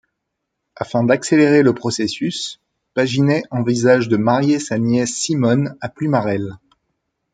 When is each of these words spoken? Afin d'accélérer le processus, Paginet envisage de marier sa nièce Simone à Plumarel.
Afin 0.75 1.03
d'accélérer 1.03 1.61
le 1.61 1.75
processus, 1.75 2.59
Paginet 2.95 3.43
envisage 3.51 4.07
de 4.09 4.17
marier 4.17 4.57
sa 4.57 4.79
nièce 4.79 5.13
Simone 5.15 5.77
à 5.79 5.89
Plumarel. 5.89 6.55